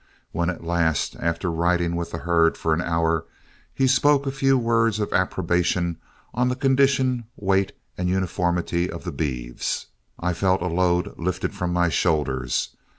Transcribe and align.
When 0.31 0.49
at 0.49 0.63
last, 0.63 1.15
after 1.19 1.51
riding 1.51 1.95
with 1.95 2.09
the 2.09 2.17
herd 2.17 2.57
for 2.57 2.73
an 2.73 2.81
hour, 2.81 3.23
he 3.71 3.85
spoke 3.85 4.25
a 4.25 4.31
few 4.31 4.57
words 4.57 4.99
of 4.99 5.13
approbation 5.13 5.97
on 6.33 6.47
the 6.49 6.55
condition, 6.55 7.25
weight, 7.35 7.73
and 7.99 8.09
uniformity 8.09 8.89
of 8.89 9.03
the 9.03 9.11
beeves, 9.11 9.85
I 10.19 10.33
felt 10.33 10.63
a 10.63 10.69
load 10.69 11.13
lifted 11.19 11.53
from 11.53 11.71
my 11.71 11.89
shoulders. 11.89 12.75